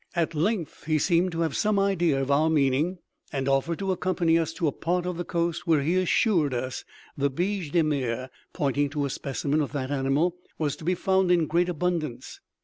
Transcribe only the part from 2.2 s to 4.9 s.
our meaning, and offered to accompany us to a